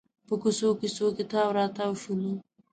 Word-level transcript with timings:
په 0.27 0.33
کوڅو 0.41 0.69
کوڅو 0.79 1.07
کې 1.15 1.23
تاو 1.31 1.49
راتاو 1.57 1.93
شولو. 2.01 2.31